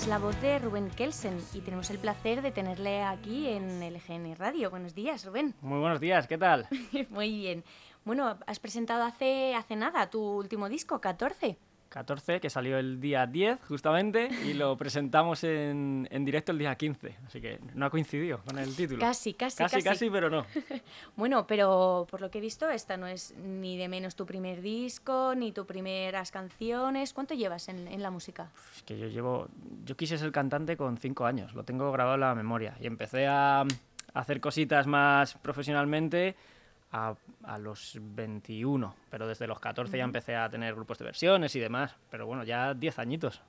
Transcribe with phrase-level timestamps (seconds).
[0.00, 4.34] es la voz de Rubén Kelsen y tenemos el placer de tenerle aquí en LGN
[4.36, 4.70] Radio.
[4.70, 5.54] Buenos días, Rubén.
[5.60, 6.66] Muy buenos días, ¿qué tal?
[7.10, 7.64] Muy bien.
[8.04, 11.58] Bueno, has presentado hace, hace nada tu último disco, 14.
[11.90, 16.74] 14, que salió el día 10 justamente, y lo presentamos en, en, directo el día
[16.74, 19.00] 15, así que no ha coincidido con el título.
[19.00, 19.76] Casi, casi, casi.
[19.76, 20.46] Casi, casi, pero no.
[21.16, 24.62] bueno, pero por lo que he visto, esta no es ni de menos tu primer
[24.62, 27.12] disco, ni tus primeras canciones.
[27.12, 28.50] ¿Cuánto llevas en, en la música?
[28.76, 29.48] Es que yo llevo,
[29.84, 33.26] yo quise ser cantante con 5 años, lo tengo grabado en la memoria, y empecé
[33.26, 33.64] a
[34.14, 36.36] hacer cositas más profesionalmente
[36.92, 41.54] a, a, los 21, pero desde los 14 ya empecé a tener grupos de versiones
[41.56, 43.42] y demás, pero bueno, ya 10 añitos.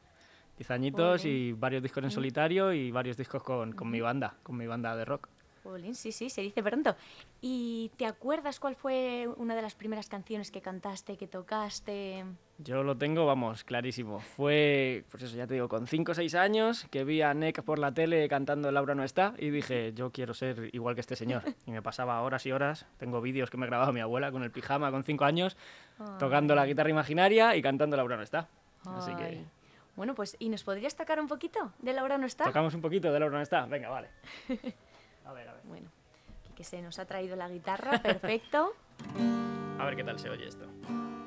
[0.57, 4.57] 10 añitos y varios discos en solitario y varios discos con, con mi banda, con
[4.57, 5.27] mi banda de rock.
[5.63, 6.95] Jolín, sí, sí, se dice pronto.
[7.39, 12.25] ¿Y te acuerdas cuál fue una de las primeras canciones que cantaste, que tocaste?
[12.63, 14.19] Yo lo tengo, vamos, clarísimo.
[14.19, 17.63] Fue, pues eso, ya te digo, con 5 o 6 años que vi a Nick
[17.63, 21.15] por la tele cantando Laura no está y dije, yo quiero ser igual que este
[21.15, 21.43] señor.
[21.65, 24.51] Y me pasaba horas y horas, tengo vídeos que me grababa mi abuela con el
[24.51, 25.57] pijama con 5 años,
[26.19, 28.47] tocando la guitarra imaginaria y cantando Laura no está.
[28.85, 29.43] Así que...
[29.95, 32.45] Bueno, pues, ¿y nos podrías tocar un poquito de Laura no está?
[32.45, 34.09] Tocamos un poquito de Laura no está, venga, vale.
[35.25, 35.61] A ver, a ver.
[35.65, 35.87] Bueno,
[36.55, 38.73] que se nos ha traído la guitarra, perfecto.
[39.79, 40.65] a ver qué tal se oye esto.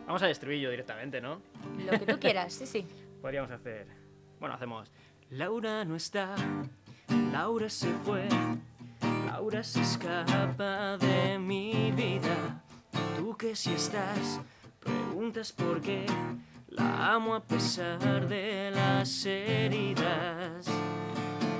[0.06, 1.40] Vamos al estribillo directamente, ¿no?
[1.78, 2.86] Lo que tú quieras, sí, sí.
[3.22, 3.86] Podríamos hacer...
[4.38, 4.90] Bueno, hacemos...
[5.30, 6.36] Laura no está,
[7.32, 8.28] Laura se fue,
[9.26, 12.62] Laura se escapa de mi vida.
[13.16, 14.40] Tú que si estás,
[14.78, 16.04] preguntas por qué,
[16.68, 20.68] la amo a pesar de las heridas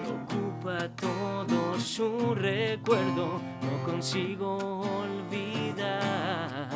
[0.06, 4.56] ocupa todo su recuerdo, no consigo
[5.00, 6.73] olvidar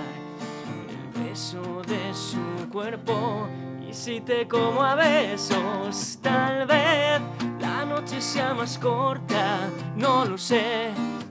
[1.38, 3.46] el beso de su cuerpo.
[3.88, 7.20] Y si te como a besos, tal vez
[7.60, 10.90] la noche sea más corta, no lo sé.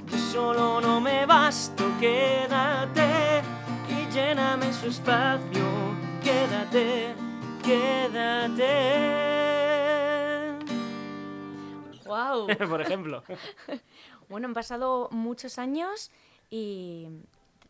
[0.09, 3.41] Yo solo no me basto, quédate
[3.89, 5.65] y lléname su espacio,
[6.23, 7.13] quédate,
[7.61, 8.63] quédate.
[12.05, 12.47] Wow.
[12.69, 13.23] Por ejemplo.
[14.29, 16.11] bueno, han pasado muchos años
[16.49, 17.07] y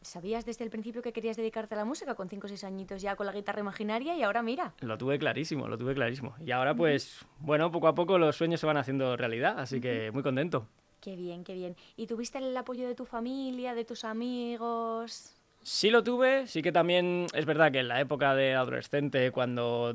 [0.07, 3.01] ¿sabías desde el principio que querías dedicarte a la música con 5 o 6 añitos
[3.01, 4.73] ya con la guitarra imaginaria y ahora mira?
[4.79, 6.35] Lo tuve clarísimo, lo tuve clarísimo.
[6.43, 10.11] Y ahora pues, bueno, poco a poco los sueños se van haciendo realidad, así que
[10.11, 10.67] muy contento.
[11.01, 11.75] Qué bien, qué bien.
[11.95, 15.35] ¿Y tuviste el apoyo de tu familia, de tus amigos?
[15.61, 19.93] Sí lo tuve, sí que también es verdad que en la época de adolescente, cuando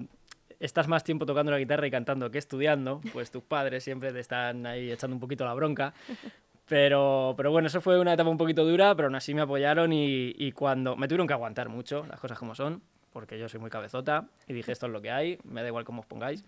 [0.61, 4.21] estás más tiempo tocando la guitarra y cantando que estudiando, pues tus padres siempre te
[4.21, 5.95] están ahí echando un poquito la bronca.
[6.67, 9.93] Pero, pero bueno, eso fue una etapa un poquito dura, pero aún así me apoyaron
[9.93, 13.61] y, y cuando me tuvieron que aguantar mucho, las cosas como son, porque yo soy
[13.61, 16.45] muy cabezota y dije esto es lo que hay, me da igual cómo os pongáis.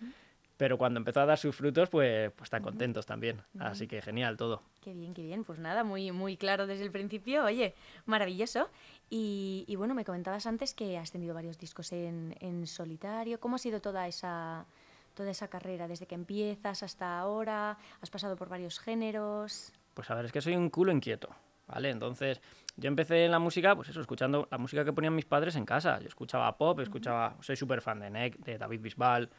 [0.57, 3.41] Pero cuando empezó a dar sus frutos, pues, pues están contentos también.
[3.59, 4.61] Así que genial todo.
[4.81, 5.43] Qué bien, qué bien.
[5.43, 7.43] Pues nada, muy, muy claro desde el principio.
[7.43, 7.75] Oye,
[8.05, 8.69] maravilloso.
[9.09, 13.37] Y, y bueno, me comentabas antes que has tenido varios discos en, en solitario.
[13.41, 14.65] ¿Cómo ha sido toda esa,
[15.13, 15.89] toda esa carrera?
[15.89, 19.73] Desde que empiezas hasta ahora, has pasado por varios géneros.
[19.95, 21.29] Pues a ver, es que soy un culo inquieto.
[21.67, 21.89] ¿Vale?
[21.89, 22.39] Entonces,
[22.77, 25.65] yo empecé en la música, pues eso, escuchando la música que ponían mis padres en
[25.65, 25.99] casa.
[25.99, 29.29] Yo escuchaba pop, escuchaba, soy súper fan de Neck, de David Bisbal,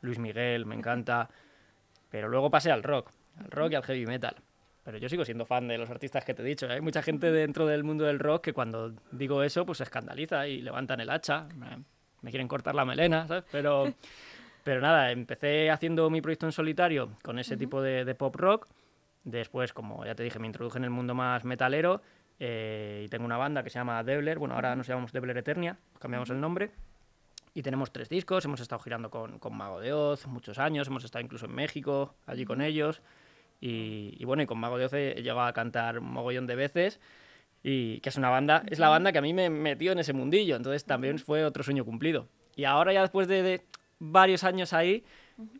[0.00, 1.28] Luis Miguel, me encanta.
[2.10, 4.34] Pero luego pasé al rock, al rock y al heavy metal.
[4.82, 6.66] Pero yo sigo siendo fan de los artistas que te he dicho.
[6.66, 6.74] ¿eh?
[6.74, 10.46] Hay mucha gente dentro del mundo del rock que cuando digo eso, pues se escandaliza
[10.46, 11.48] y levantan el hacha.
[11.56, 11.82] Me,
[12.22, 13.44] me quieren cortar la melena, ¿sabes?
[13.50, 13.92] Pero,
[14.64, 17.60] pero nada, empecé haciendo mi proyecto en solitario con ese uh -huh.
[17.60, 18.68] tipo de, de, pop rock.
[19.26, 22.00] Después, como ya te dije, me introduje en el mundo más metalero
[22.38, 24.38] eh, y tengo una banda que se llama Debler.
[24.38, 26.70] Bueno, ahora nos llamamos Debler Eternia, cambiamos el nombre.
[27.52, 31.02] Y tenemos tres discos, hemos estado girando con, con, Mago de Oz muchos años, hemos
[31.02, 33.02] estado incluso en México, allí con ellos.
[33.60, 36.54] Y, y bueno, y con Mago de Oz he llegado a cantar un mogollón de
[36.54, 37.00] veces.
[37.64, 40.12] Y que es una banda, es la banda que a mí me metió en ese
[40.12, 42.28] mundillo, entonces también fue otro sueño cumplido.
[42.54, 43.66] Y ahora ya después de, de
[43.98, 45.04] varios años ahí,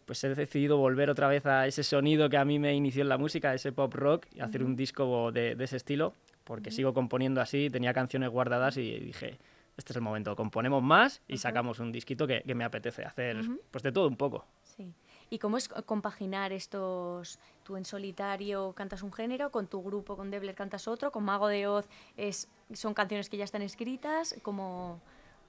[0.04, 3.08] pues he decidido volver otra vez a ese sonido que a mí me inició en
[3.08, 6.14] la música, ese pop rock, y hacer un disco de, de ese estilo,
[6.44, 9.38] porque sigo componiendo así, tenía canciones guardadas y dije,
[9.76, 13.36] este es el momento, componemos más y sacamos un disquito que, que me apetece hacer,
[13.70, 14.46] pues de todo un poco.
[14.62, 14.92] Sí.
[15.28, 20.30] ¿Y cómo es compaginar estos, tú en solitario cantas un género, con tu grupo, con
[20.30, 25.00] Debler cantas otro, con Mago de Oz es, son canciones que ya están escritas, ¿cómo,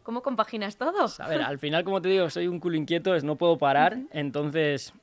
[0.08, 0.94] cómo compaginas todo?
[0.94, 3.58] Pues a ver, al final, como te digo, soy un culo inquieto, es no puedo
[3.58, 4.08] parar, uh -huh.
[4.12, 4.94] entonces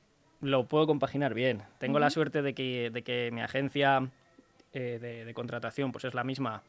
[0.41, 1.61] lo puedo compaginar bien.
[1.77, 2.01] Tengo uh -huh.
[2.01, 4.09] la suerte de que, de que mi agencia
[4.73, 6.63] eh, de, de, contratación pues es la misma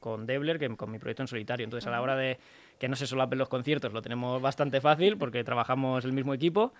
[0.00, 1.62] con Debler que con mi proyecto en solitario.
[1.62, 1.92] Entonces, uh -huh.
[1.92, 2.38] a la hora de
[2.78, 6.72] que no se solapen los conciertos, lo tenemos bastante fácil porque trabajamos el mismo equipo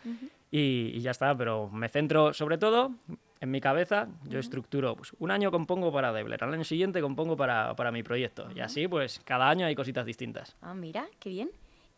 [0.51, 2.93] y, y ya está, pero me centro sobre todo
[3.41, 7.37] en mi cabeza, yo estructuro, pues un año compongo para Debler, al año siguiente compongo
[7.37, 10.57] para, para mi proyecto y así pues cada año hay cositas distintas.
[10.61, 11.51] Ah, mira, qué bien.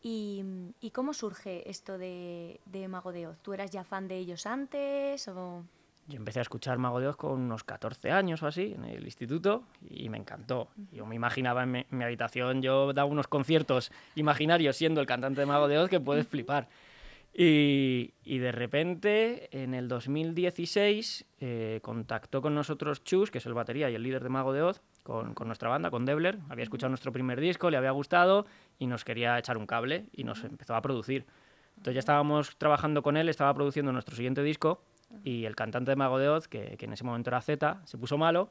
[0.03, 0.43] ¿Y,
[0.81, 3.39] y cómo surge esto de, de Mago de Oz?
[3.43, 5.65] ¿Tú eras ya fan de ellos antes o...?
[6.11, 9.05] Yo empecé a escuchar Mago de Oz con unos 14 años o así en el
[9.05, 10.69] instituto y me encantó.
[10.91, 15.07] Yo me imaginaba en mi, en mi habitación, yo daba unos conciertos imaginarios siendo el
[15.07, 16.69] cantante de Mago de Oz que puedes flipar.
[17.33, 23.55] Y, y de repente, en el 2016, eh, contactó con nosotros Chus, que es el
[23.55, 26.39] batería y el líder de Mago de Oz, con, con nuestra banda, con Debler.
[26.49, 28.47] Había escuchado nuestro primer disco, le había gustado
[28.81, 31.25] y nos quería echar un cable y nos empezó a producir.
[31.77, 34.83] Entonces ya estábamos trabajando con él, estaba produciendo nuestro siguiente disco
[35.25, 37.99] y el cantante de Mago de Oz, que, que en ese momento era Z, se
[37.99, 38.51] puso malo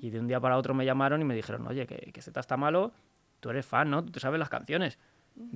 [0.00, 2.38] y de un día para otro me llamaron y me dijeron, oye, que, que Z
[2.38, 2.92] está malo,
[3.40, 4.04] tú eres fan, ¿no?
[4.04, 4.98] Tú te sabes las canciones.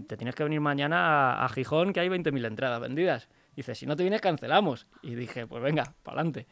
[0.06, 3.28] Te tienes que venir mañana a, a Gijón, que hay 20.000 entradas vendidas.
[3.56, 4.86] Dice, si no te vienes, cancelamos.
[5.02, 6.46] Y dije, pues venga, para adelante.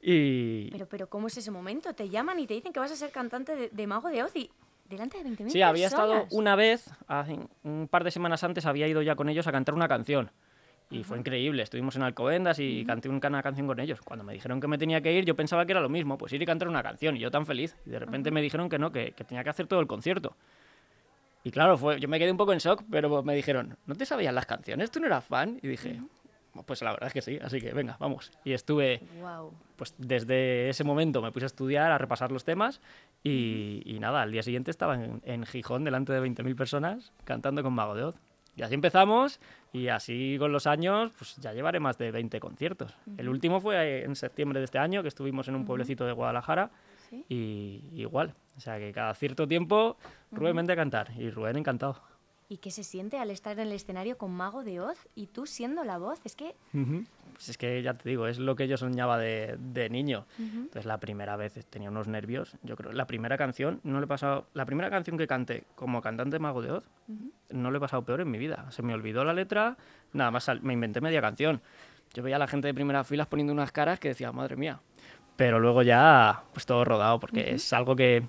[0.00, 1.92] Y Pero, pero, ¿cómo es ese momento?
[1.94, 4.34] Te llaman y te dicen que vas a ser cantante de, de Mago de Oz
[4.34, 4.50] y
[4.88, 6.32] delante de 20.000 sí, había estado personas.
[6.32, 6.90] una vez,
[7.64, 10.30] un par de semanas antes, había ido ya con ellos a cantar una canción.
[10.90, 11.62] Y fue increíble.
[11.62, 14.00] Estuvimos en Alcobendas y canté un- una canción con ellos.
[14.02, 16.32] Cuando me dijeron que me tenía que ir, yo pensaba que era lo mismo, pues
[16.32, 17.16] ir y cantar una canción.
[17.16, 17.76] Y yo tan feliz.
[17.86, 20.34] Y de repente me dijeron que no, que, que tenía que hacer todo el concierto.
[21.44, 24.04] Y claro, fue, yo me quedé un poco en shock, pero me dijeron, ¿no te
[24.04, 24.90] sabías las canciones?
[24.90, 25.58] ¿Tú no eras fan?
[25.62, 26.02] Y dije,
[26.66, 28.30] pues la verdad es que sí, así que venga, vamos.
[28.44, 29.54] Y estuve, Wow.
[29.76, 32.80] pues desde ese momento me puse a estudiar, a repasar los temas
[33.22, 37.62] y, y nada, al día siguiente estaba en, en Gijón delante de 20.000 personas cantando
[37.62, 38.16] con Mago de Oz.
[38.56, 39.40] Y así empezamos
[39.72, 42.94] y así con los años pues ya llevaré más de 20 conciertos.
[43.16, 46.70] El último fue en septiembre de este año que estuvimos en un pueblecito de Guadalajara
[47.08, 47.24] Sí.
[47.28, 48.34] y igual.
[48.56, 49.96] O sea que cada cierto tiempo
[50.30, 52.00] Rubén vente a cantar y Rubén encantado.
[52.48, 55.46] ¿Y qué se siente al estar en el escenario con Mago de Oz y tú
[55.46, 56.20] siendo la voz?
[56.24, 56.54] Es que
[57.40, 60.26] Pues es que ya te digo, es lo que yo soñaba de, de niño.
[60.38, 62.58] Entonces la primera vez tenía unos nervios.
[62.62, 64.48] Yo creo la primera canción no le he pasado.
[64.52, 66.84] La primera canción que canté como cantante Mago de Oz
[67.48, 68.66] no le he pasado peor en mi vida.
[68.72, 69.78] Se me olvidó la letra,
[70.12, 71.62] nada más me inventé media canción.
[72.12, 74.80] Yo veía a la gente de primeras filas poniendo unas caras que decía, madre mía.
[75.36, 78.24] Pero luego ya, pues todo rodado, porque es algo que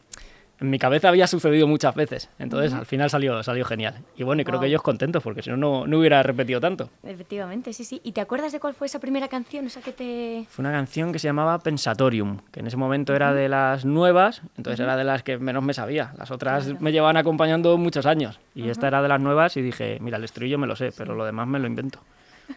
[0.62, 2.30] en mi cabeza había sucedido muchas veces.
[2.40, 3.96] Entonces al final salió, salió genial.
[4.16, 4.70] Y bueno, y creo que Guau.
[4.70, 6.90] ellos contentos, porque si no, no, hubiera repetido tanto.
[7.04, 8.00] Efectivamente, sí, sí.
[8.04, 9.66] ¿Y te acuerdas de cuál fue esa primera canción?
[9.66, 10.46] Esa que te...
[10.50, 14.42] Fue una canción que se llamaba Pensatorium, que en ese momento era de las nuevas,
[14.56, 16.14] entonces era de las que menos me sabía.
[16.18, 16.80] Las otras Claro.
[16.80, 18.40] me llevaban acompañando muchos años.
[18.56, 21.16] Y esta era de las nuevas y dije, mira, el estribillo me lo sé, pero
[21.16, 22.00] lo demás me lo invento.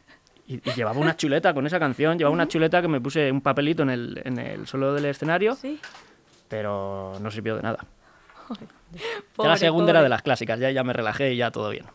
[0.47, 3.41] Y, y llevaba una chuleta con esa canción, llevaba una chuleta que me puse un
[3.41, 5.81] papelito en el, en el suelo del escenario, Sí.
[6.49, 7.79] Pero no sirvió de nada.
[8.93, 9.01] ya
[9.35, 10.05] Pobre, la segunda era pobre.
[10.05, 11.87] de las clásicas, ya, ya me relajé y ya todo bien.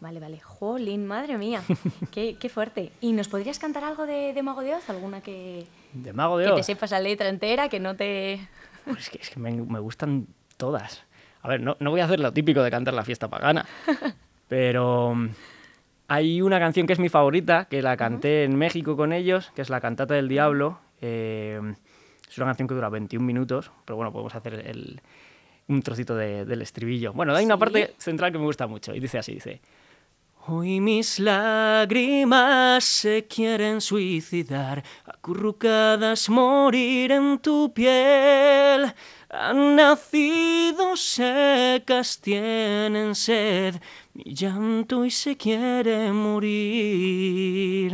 [0.00, 0.38] Vale, vale.
[0.40, 1.62] Jolín, madre mía.
[2.12, 2.92] qué, qué fuerte.
[3.00, 4.88] ¿Y nos podrías cantar algo de, de Mago de Oz?
[4.90, 6.66] ¿Alguna que, De Mago de que te Oz.
[6.66, 8.48] sepas la letra entera, que no te...
[8.84, 11.04] Pues es que, es que me, me gustan todas.
[11.42, 13.66] A ver, no, no voy a hacer lo típico de cantar la fiesta pagana,
[14.48, 15.28] pero mm,
[16.08, 19.62] hay una canción que es mi favorita, que la canté en México con ellos, que
[19.62, 20.78] es La Cantata del Diablo.
[21.00, 21.60] Eh,
[22.30, 25.00] es una canción que dura 21 minutos, pero bueno, podemos hacer el-
[25.68, 27.12] un trocito de- del estribillo.
[27.12, 29.60] Bueno, hay una parte central que me gusta mucho, y dice así, dice...
[30.50, 38.90] Hoy mis lágrimas se quieren suicidar, acurrucadas morir en tu piel.
[39.28, 43.74] Han nacido secas, tienen sed,
[44.14, 47.92] mi llanto y se quiere morir.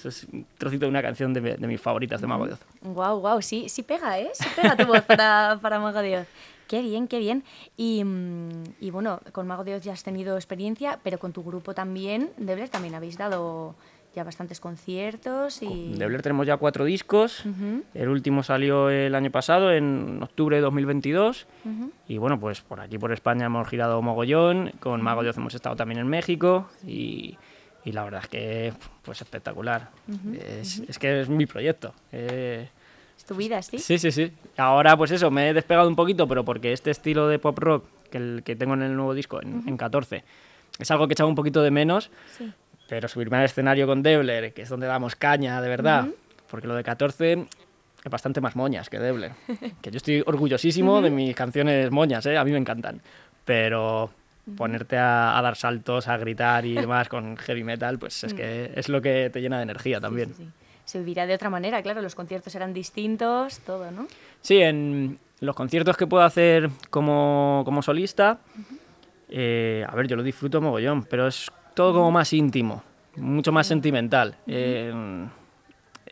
[0.00, 2.60] Eso es un trocito de una canción de, de mis favoritas de Mago de Oz.
[2.80, 4.30] Guau, guau, sí, sí pega, ¿eh?
[4.32, 6.26] Sí pega tu voz para, para Mago de Oz.
[6.68, 7.44] Qué bien, qué bien.
[7.76, 11.44] Y, mm, y bueno, con Mago de Oz ya has tenido experiencia, pero con tu
[11.44, 13.74] grupo también, Debler, también habéis dado
[14.14, 15.92] ya bastantes conciertos y...
[15.94, 17.44] De Blair tenemos ya cuatro discos.
[17.44, 21.46] Ujú, El último salió el año pasado, en octubre de 2022.
[21.64, 21.92] ujú.
[22.08, 24.72] Y bueno, pues por aquí, por España, hemos girado mogollón.
[24.80, 26.68] Con Mago de Oz hemos estado también en México.
[26.86, 27.36] Y,
[27.84, 28.72] y la verdad es que,
[29.02, 29.90] pues espectacular.
[30.60, 31.94] es, es que es mi proyecto.
[32.12, 32.68] Eh,
[33.16, 33.78] Es tu vida, ¿sí?
[33.78, 34.32] sí, sí, sí.
[34.56, 37.84] Ahora, pues eso, me he despegado un poquito, pero porque este estilo de pop rock
[38.10, 40.24] que, el, que tengo en el nuevo disco, en, en 14,
[40.78, 42.10] es algo que echaba un poquito de menos.
[42.36, 42.52] Sí.
[42.88, 46.08] Pero subirme al escenario con Debler, que es donde damos caña, de verdad,
[46.50, 47.46] porque lo de 14
[48.02, 49.32] es bastante más moñas que Debler.
[49.80, 52.36] que yo estoy orgullosísimo de mis canciones moñas, ¿eh?
[52.36, 53.00] a mí me encantan.
[53.44, 54.10] Pero
[54.56, 58.72] ponerte a, a dar saltos, a gritar y demás con heavy metal, pues es que
[58.74, 60.28] es lo que te llena de energía también.
[60.30, 60.50] Sí, sí, sí.
[60.84, 64.06] Se vivirá de otra manera, claro, los conciertos eran distintos, todo, ¿no?
[64.40, 68.38] Sí, en los conciertos que puedo hacer como, como solista,
[69.32, 72.82] Eh, a ver, yo lo disfruto mogollón, pero es todo como más íntimo,
[73.16, 74.34] mucho más sentimental.
[74.48, 74.92] Eh,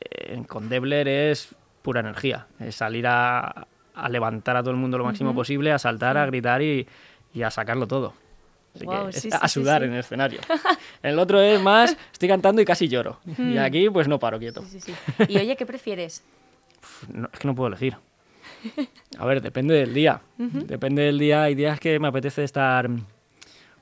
[0.00, 1.52] eh, con Debler es
[1.82, 5.78] pura energía, es salir a, a levantar a todo el mundo lo máximo posible, a
[5.80, 6.86] saltar, a gritar y,
[7.34, 8.14] y a sacarlo todo.
[9.08, 9.86] Es sí, a sí, sudar sí.
[9.88, 10.40] en el escenario.
[11.02, 13.18] En el otro es más, estoy cantando y casi lloro.
[13.24, 13.50] Mm.
[13.52, 14.64] Y aquí pues no paro quieto.
[15.28, 16.22] Y oye, ¿qué prefieres?
[17.12, 17.96] No- es que no puedo elegir.
[19.18, 20.20] A ver, depende del día.
[20.36, 21.42] Depende del día.
[21.44, 22.88] Hay días que me apetece estar,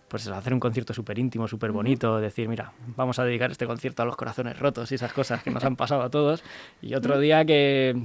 [0.08, 4.02] pues hacer un concierto súper íntimo, súper bonito, decir, mira, vamos a dedicar este concierto
[4.02, 6.42] a los corazones rotos y esas cosas que nos han pasado a todos.
[6.82, 7.96] Y otro día que,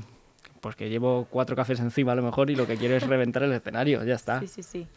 [0.62, 3.44] pues que llevo cuatro cafés encima a lo mejor y lo que quiero es reventar
[3.44, 4.40] el escenario, ya está.
[4.40, 4.88] Sí, sí, sí.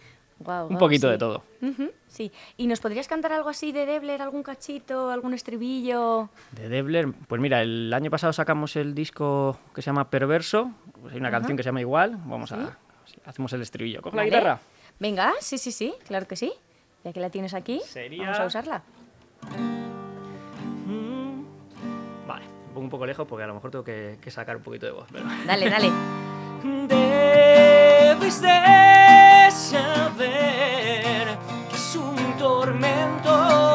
[0.41, 1.13] Un poquito sí.
[1.13, 1.43] de todo.
[2.09, 2.31] Sí.
[2.57, 6.29] ¿Y nos podrías cantar algo así de Debler, algún cachito, algún estribillo?
[6.53, 11.15] De Debler, pues mira, el año pasado sacamos el disco que se llama Perverso, pues
[11.15, 12.77] hay una canción que se llama igual, vamos a,
[13.25, 14.03] hacemos el estribillo.
[14.03, 14.31] Coge Vale.
[14.31, 14.61] la guitarra.
[14.99, 16.53] Venga, sí, sí, sí, claro que sí.
[17.05, 18.83] Ya que la tienes aquí, Sería- vamos a usarla.
[20.87, 21.45] Mm.
[22.27, 24.87] Vale, pongo un poco lejos porque a lo mejor tengo que, que sacar un poquito
[24.87, 25.07] de voz.
[25.13, 25.25] Pero...
[25.47, 25.91] Dale, dale.
[26.89, 28.49] Debes de
[29.55, 31.39] saber
[31.71, 33.74] que es un tormento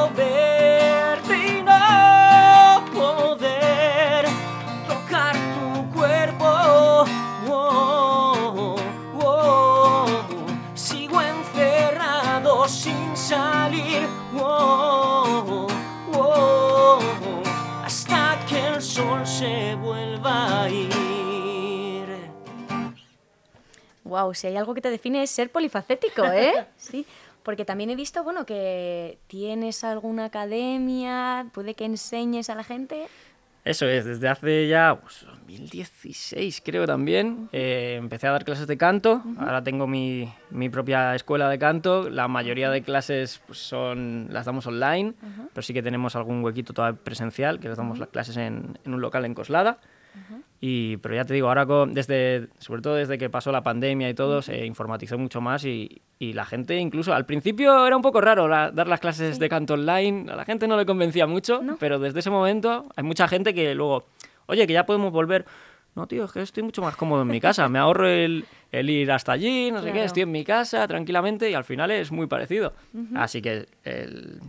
[24.29, 26.65] Wow, si hay algo que te define es ser polifacético, ¿eh?
[26.77, 27.05] Sí,
[27.43, 33.07] porque también he visto, bueno, que tienes alguna academia, puede que enseñes a la gente.
[33.65, 38.77] Eso es, desde hace ya pues, 2016 creo también, eh, empecé a dar clases de
[38.77, 44.27] canto, ahora tengo mi, mi propia escuela de canto, la mayoría de clases pues, son,
[44.31, 45.13] las damos online,
[45.53, 48.93] pero sí que tenemos algún huequito todavía presencial, que les damos las clases en, en
[48.93, 49.79] un local en Coslada.
[50.61, 54.09] Y, pero ya te digo, ahora con- desde, sobre todo desde que pasó la pandemia
[54.09, 58.01] y todo, se informatizó mucho más y, y la gente incluso, al principio era un
[58.01, 61.27] poco raro la- dar las clases de canto online, a la gente no le convencía
[61.27, 64.05] mucho, pero desde ese momento hay mucha gente que luego,
[64.47, 65.45] oye, que ya podemos volver.
[65.95, 68.89] No, tío, es que estoy mucho más cómodo en mi casa, me ahorro el, el
[68.89, 72.11] ir hasta allí, no sé qué, estoy en mi casa tranquilamente y al final es
[72.11, 72.73] muy parecido.
[73.17, 74.39] Así que el,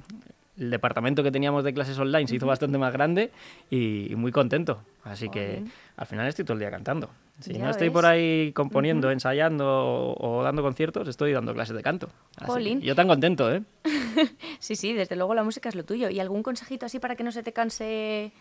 [0.61, 3.33] el departamento que teníamos de clases online se hizo bastante más grande
[3.71, 4.83] y, y muy contento.
[5.03, 5.65] Así que
[5.97, 7.11] al final estoy todo el día cantando.
[7.41, 11.75] Si Ya no estoy por ahí componiendo, ensayando o, o dando conciertos, estoy dando clases
[11.75, 12.11] de canto.
[12.37, 12.81] Así que Jolín.
[12.83, 13.63] yo tan contento, ¿eh?
[14.59, 16.11] Sí, sí, desde luego la música es lo tuyo.
[16.11, 18.33] ¿Y algún consejito así para que no se te canse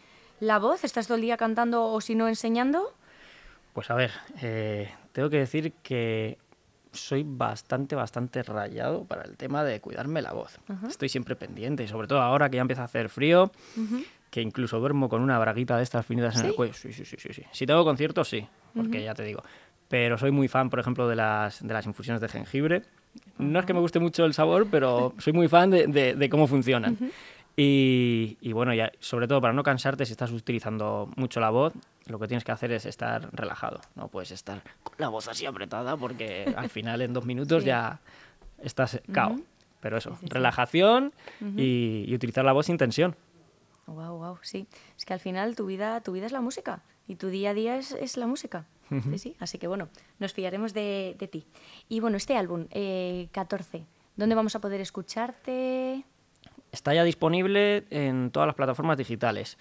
[0.42, 0.84] la voz?
[0.84, 2.94] ¿Estás todo el día cantando o si no enseñando?
[3.72, 4.12] Pues a ver,
[4.42, 6.38] eh, tengo que decir que
[6.92, 10.60] soy bastante, bastante rayado para el tema de cuidarme la voz.
[10.88, 13.52] Estoy siempre pendiente, y sobre todo ahora que ya empieza a hacer frío,
[14.30, 16.56] que incluso duermo con una braguita de estas finitas en el ¿Sí?
[16.56, 16.74] cuello.
[16.74, 17.44] Sí, sí, sí, sí, sí.
[17.52, 19.42] Si tengo conciertos, sí, porque ya te digo.
[19.88, 22.84] Pero soy muy fan, por ejemplo, de las, de las infusiones de jengibre.
[23.40, 26.30] No es que me guste mucho el sabor, pero soy muy fan de, de- de
[26.30, 26.98] cómo funcionan.
[27.58, 31.74] Y, y bueno, ya, sobre todo para no cansarte, si estás utilizando mucho la voz,
[32.10, 33.80] lo que tienes que hacer es estar relajado.
[33.96, 37.68] No puedes estar con la voz así apretada porque al final en dos minutos Sí.
[37.68, 38.00] ya
[38.60, 39.36] estás cao.
[39.80, 40.34] Pero eso, Sí, sí, sí.
[40.34, 41.14] relajación
[41.56, 43.16] y, y utilizar la voz sin tensión.
[43.86, 44.68] Wow, wow, sí.
[44.98, 47.54] Es que al final tu vida, tu vida es la música y tu día a
[47.54, 48.66] día es, es la música.
[49.04, 49.36] Sí, sí.
[49.40, 49.88] Así que bueno,
[50.18, 51.46] nos fiaremos de, de ti.
[51.90, 53.86] Y bueno, este álbum, eh, 14,
[54.16, 56.04] ¿dónde vamos a poder escucharte?
[56.72, 59.58] Está ya disponible en todas las plataformas digitales.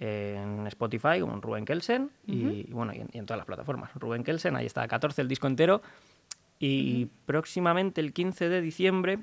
[0.00, 3.46] En Spotify, como en Rubén Kelsen, y, y bueno, y en, y en todas las
[3.46, 3.90] plataformas.
[3.94, 5.82] Rubén Kelsen, ahí está 14, el disco entero.
[6.58, 9.18] Y próximamente, el 15 de diciembre,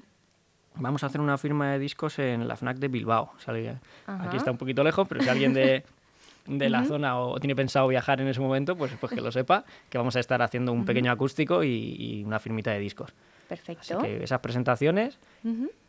[0.76, 3.34] vamos a hacer una firma de discos en la FNAC de Bilbao.
[3.46, 4.24] Alguien- Ajá.
[4.28, 5.84] aquí está un poquito lejos, pero si alguien de,
[6.48, 9.66] de la zona o tiene pensado viajar en ese momento, pues, pues que lo sepa,
[9.90, 13.14] que vamos a estar haciendo un pequeño acústico y, y una firmita de discos.
[13.46, 14.00] Así Perfecto.
[14.00, 15.20] que esas presentaciones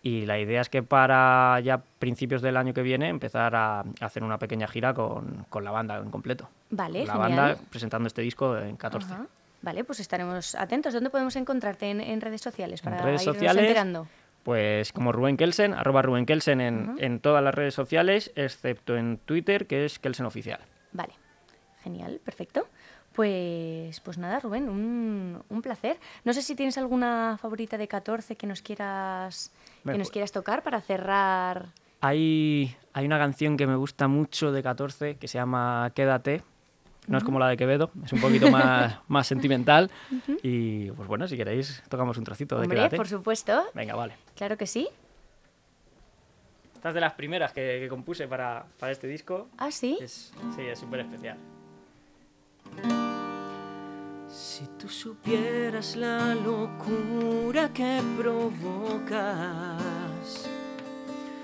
[0.02, 4.22] y la idea es que para ya principios del año que viene empezar a hacer
[4.22, 6.48] una pequeña gira con, con la banda en completo.
[6.70, 7.30] Vale, la genial.
[7.30, 9.12] banda presentando este disco en 14.
[9.12, 9.26] Ajá.
[9.62, 10.92] Vale, pues estaremos atentos.
[10.92, 14.06] ¿Dónde podemos encontrarte en, en redes sociales para redes irnos sociales, enterando?
[14.44, 19.18] Pues como Rubén Kelsen, arroba Rubén Kelsen en, en todas las redes sociales, excepto en
[19.18, 20.60] Twitter, que es Kelsen Oficial.
[20.92, 21.14] Vale,
[21.82, 22.68] genial, perfecto.
[23.16, 25.99] Pues, pues nada, Rubén, un, un placer.
[26.25, 29.50] No sé si tienes alguna favorita de 14 que nos quieras,
[29.85, 31.66] que nos pues- quieras tocar para cerrar.
[32.02, 36.42] Hay, hay una canción que me gusta mucho de 14 que se llama Quédate,
[37.08, 39.90] No es como la de Quevedo, es un poquito más, más sentimental.
[40.42, 42.96] Y pues bueno, si queréis, tocamos un trocito de Hombre, Quédate.
[42.96, 43.64] por supuesto.
[43.75, 44.14] Venga, vale.
[44.37, 44.88] Claro que sí.
[46.75, 49.49] Esta es de las primeras que, que compuse para, para este disco.
[49.56, 49.96] Ah, sí.
[50.00, 51.38] Es, sí, es súper especial.
[54.38, 59.16] Si tú supieras la locura que provocas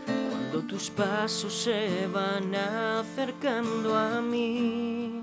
[0.05, 5.23] cuando tus pasos se van acercando a mí,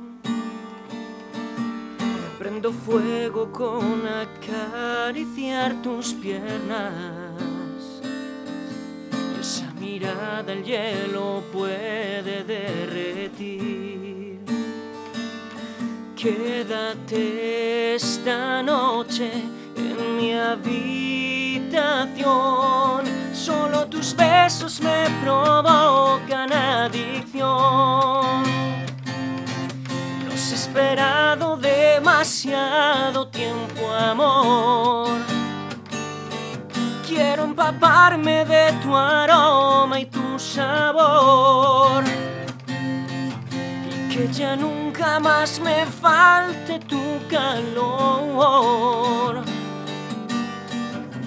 [2.40, 8.02] prendo fuego con acariciar tus piernas.
[9.38, 14.09] Y esa mirada el hielo puede derretir.
[16.22, 19.32] Quédate esta noche
[19.78, 21.70] en mi habitación.
[23.34, 27.48] Solo tus besos me provocan adicción.
[30.28, 35.08] Los he esperado demasiado tiempo, amor.
[37.08, 42.04] Quiero empaparme de tu aroma y tu sabor.
[43.90, 44.79] Y que ya nunca
[45.22, 49.44] más me falte tu calor.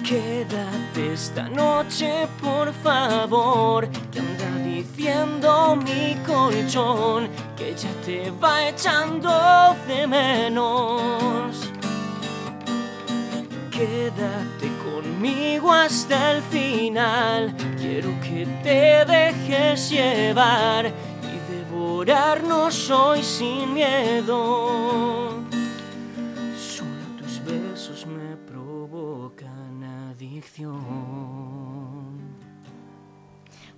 [0.03, 9.75] Quédate esta noche, por favor, que anda diciendo mi colchón que ya te va echando
[9.87, 11.71] de menos.
[13.71, 21.12] Quédate conmigo hasta el final, quiero que te dejes llevar
[22.03, 25.29] y devorarnos hoy sin miedo.
[26.57, 30.81] Solo tus besos me provocan adicción.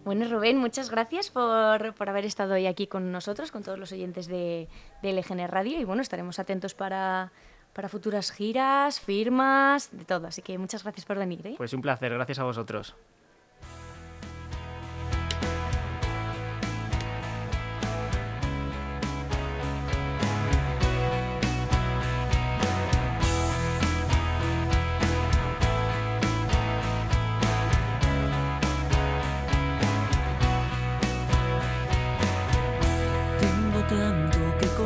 [0.03, 3.91] Bueno, Rubén, muchas gracias por, por haber estado hoy aquí con nosotros, con todos los
[3.91, 4.69] oyentes de,
[5.01, 5.79] de LGN Radio.
[5.79, 7.31] Y bueno, estaremos atentos para,
[7.73, 10.27] para futuras giras, firmas, de todo.
[10.27, 11.45] Así que muchas gracias por venir.
[11.45, 11.55] ¿eh?
[11.57, 12.95] Pues un placer, gracias a vosotros.